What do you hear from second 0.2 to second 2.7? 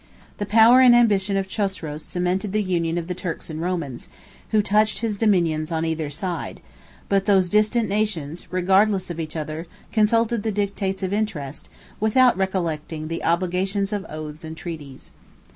The power and ambition of Chosroes cemented the